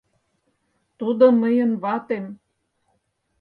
[0.99, 2.25] Тудо мыйын ватем!